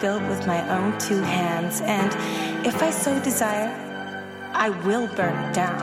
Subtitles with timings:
[0.00, 3.70] Build with my own two hands, and if I so desire,
[4.52, 5.77] I will burn it down.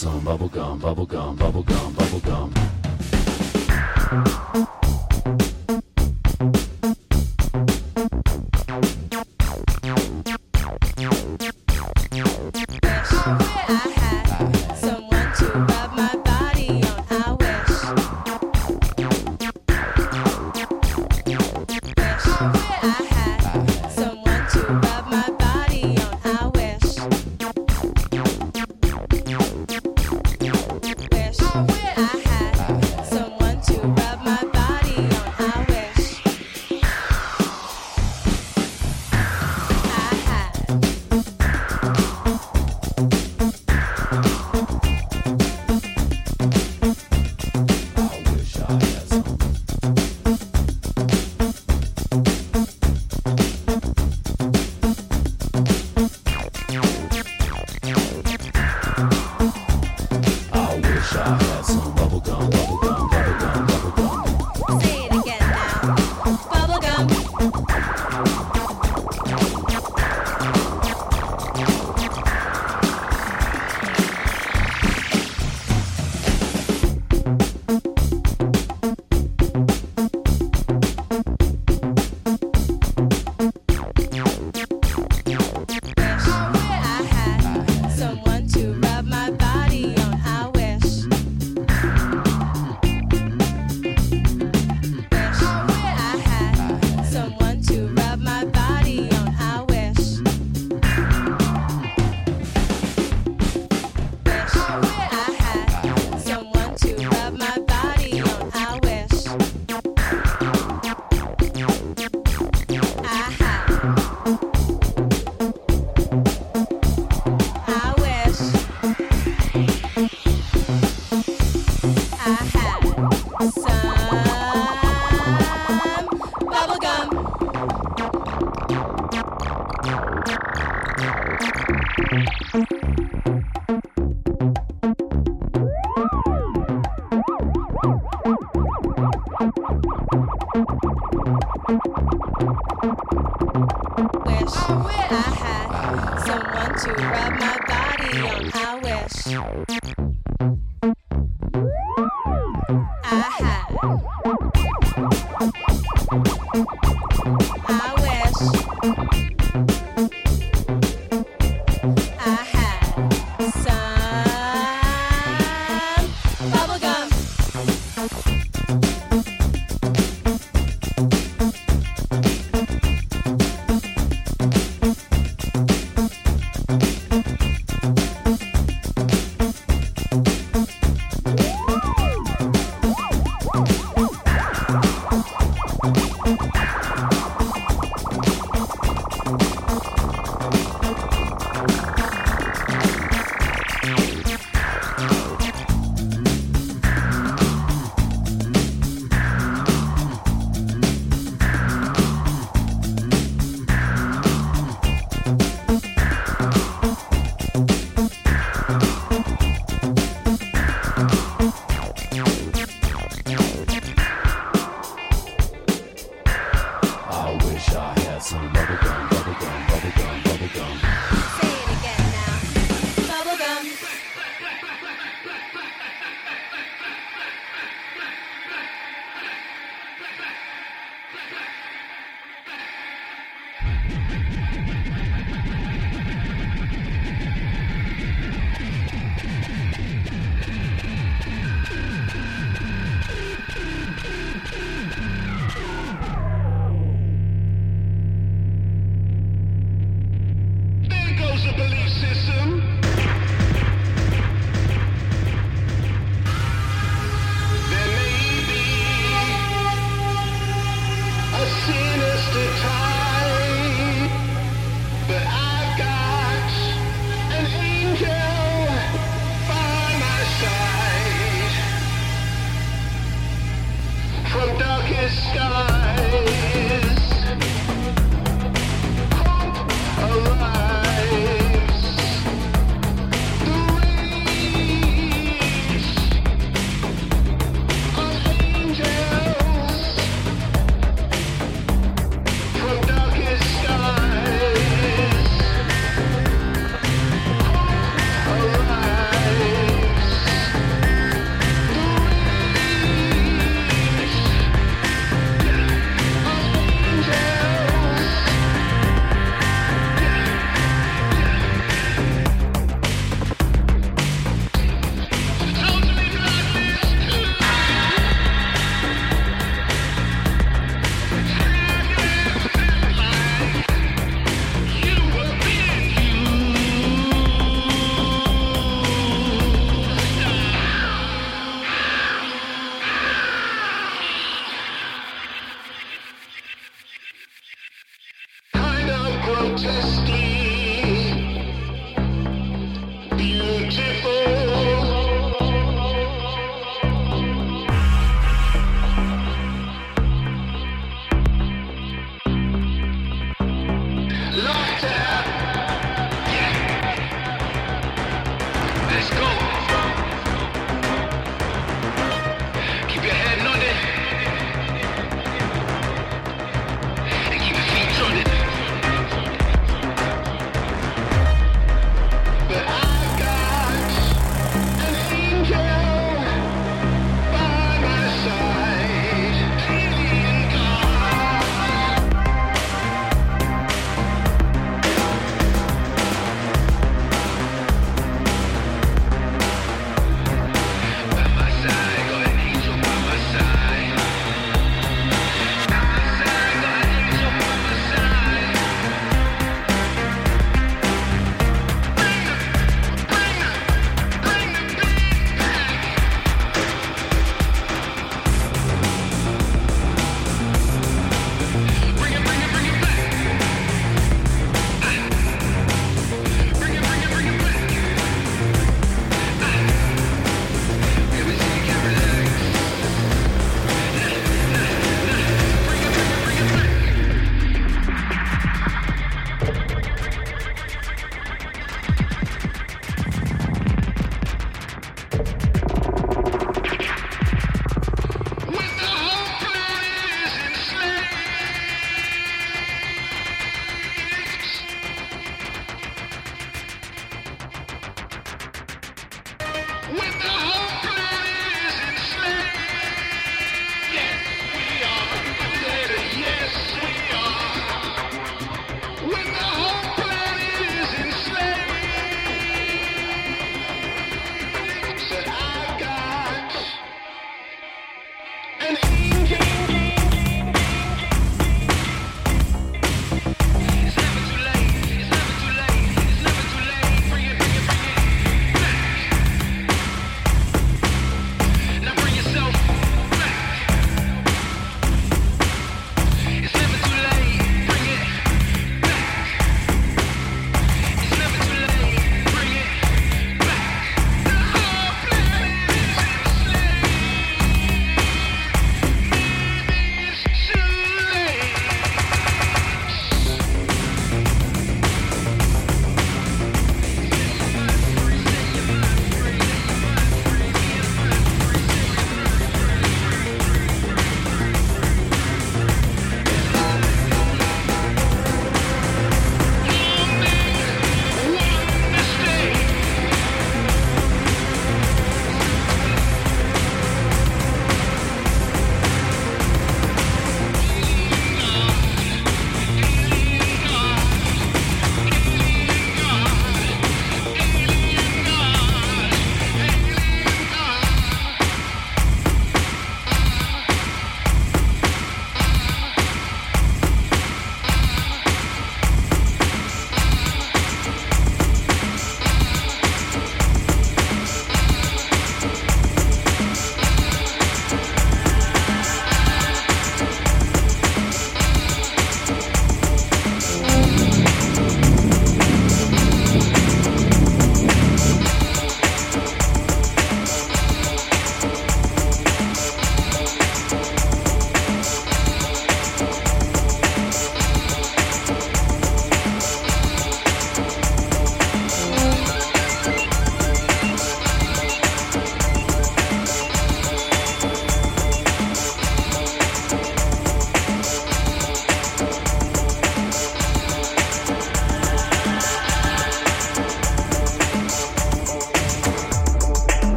[0.00, 1.36] Some bubble gum, bubble gum,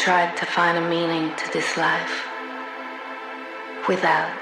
[0.00, 2.26] tried to find a meaning to this life
[3.86, 4.32] without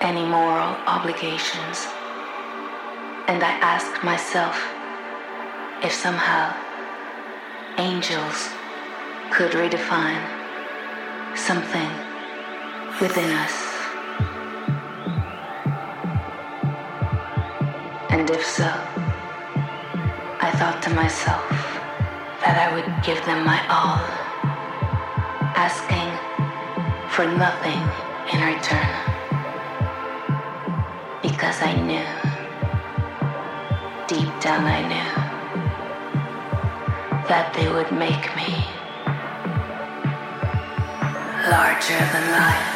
[0.00, 1.86] any moral obligations.
[3.28, 4.56] And I asked myself
[5.84, 6.56] if somehow
[7.76, 8.48] angels
[9.30, 10.24] could redefine
[11.36, 11.90] something
[13.02, 13.56] within us.
[18.08, 18.72] And if so,
[20.40, 21.50] I thought to myself
[22.40, 24.29] that I would give them my all,
[25.56, 26.10] asking
[27.10, 27.82] for nothing
[28.32, 28.94] in return.
[31.22, 32.10] Because I knew,
[34.06, 35.10] deep down I knew,
[37.28, 38.64] that they would make me
[41.50, 42.69] larger than life.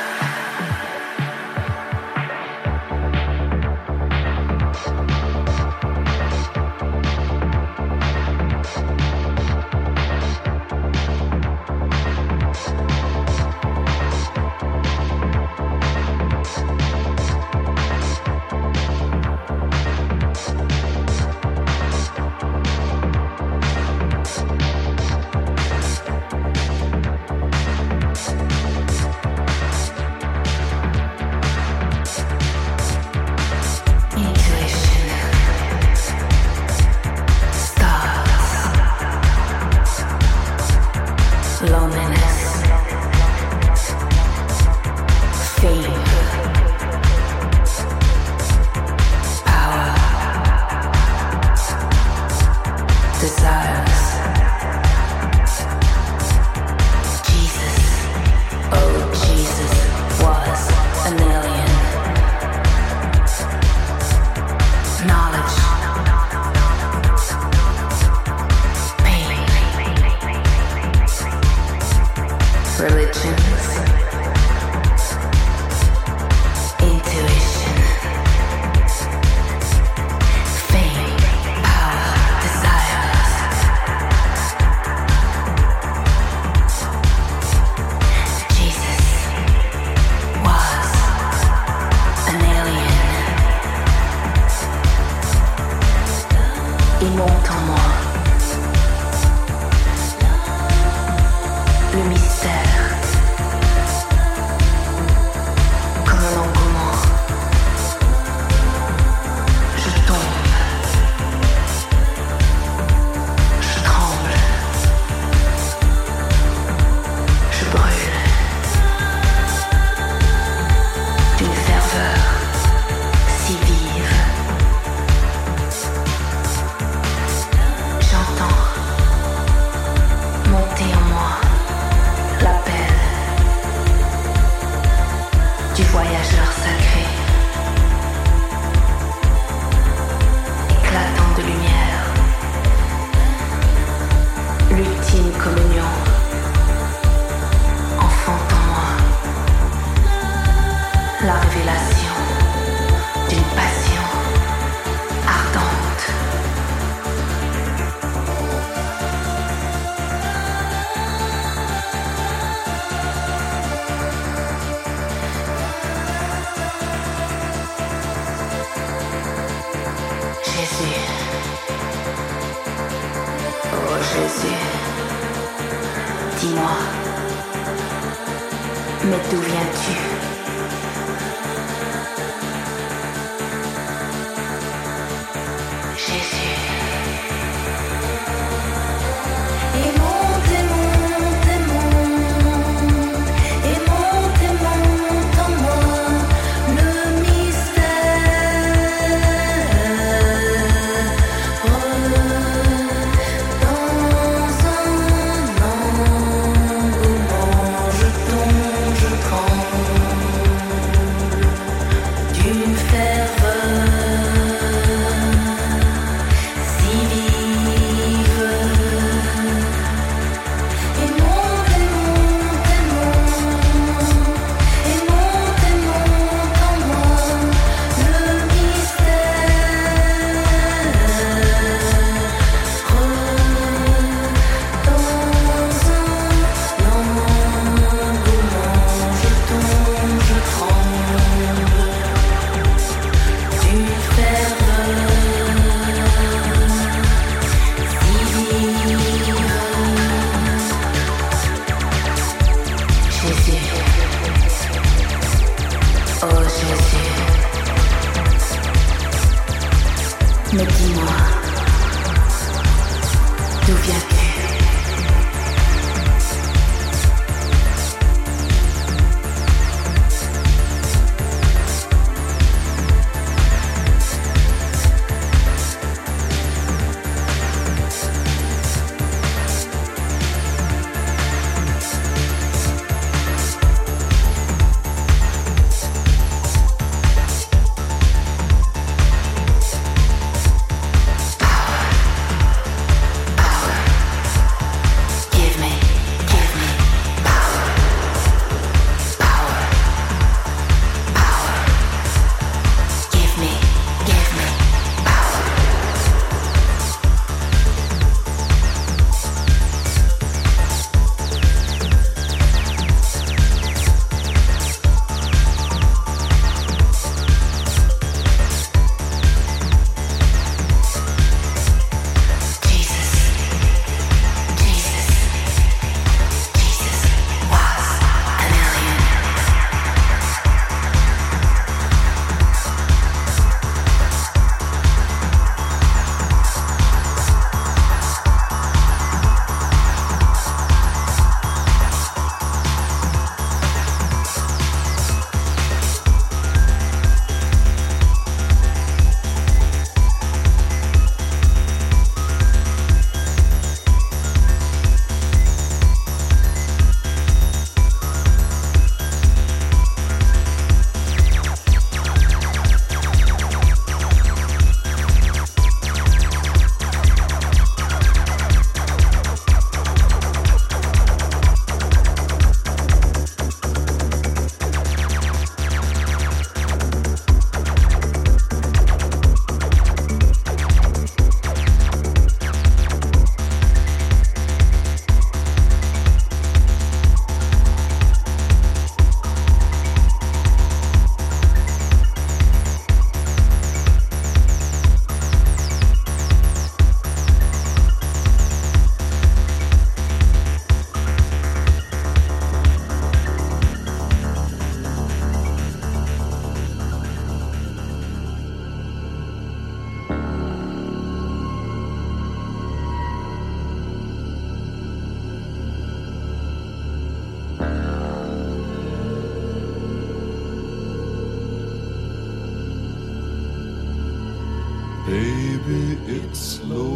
[425.67, 426.91] Baby, it's slow.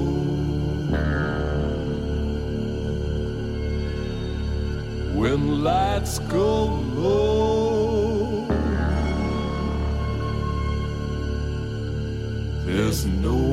[5.14, 8.46] When lights go low,
[12.66, 13.47] there's no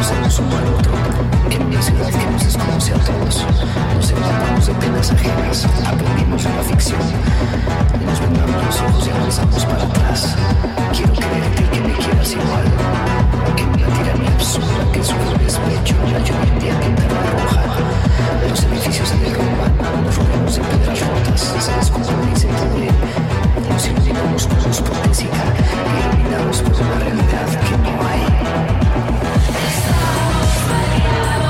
[0.00, 0.92] conocemos uno al otro,
[1.50, 3.46] que en una ciudad que nos desconoce a todos,
[3.94, 7.00] nos empapamos de penas ajenas, aprendimos una ficción,
[8.06, 10.36] nos vendamos los ojos y avanzamos para atrás.
[10.94, 12.64] Quiero creerte y que me quieras igual,
[13.56, 17.62] que en la tiranía absurda que sube el despecho, la lluvia día pintará roja,
[18.48, 19.72] los edificios se derrumban,
[20.02, 22.88] nos rodeamos de piedras rotas, se descompone y se pudre,
[23.68, 25.44] nos iluminamos con luz potésica,
[25.92, 28.69] iluminados por una realidad que no hay.
[29.70, 29.82] Bien
[30.68, 31.49] perdidos,